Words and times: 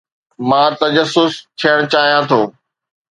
مان 0.49 0.69
تجسس 0.81 1.33
ٿيڻ 1.59 1.77
چاهيان 1.93 2.23
ٿو. 2.31 2.41